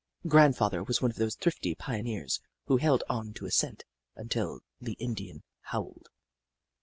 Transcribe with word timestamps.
Grandfather 0.27 0.81
was 0.83 0.99
one 0.99 1.11
of 1.11 1.17
those 1.17 1.35
thrifty 1.35 1.75
pioneers 1.75 2.39
who 2.65 2.77
held 2.77 3.03
on 3.07 3.33
to 3.35 3.45
a 3.45 3.51
cent 3.51 3.85
until 4.15 4.61
the 4.79 4.93
Indian 4.93 5.43
howled. 5.61 6.09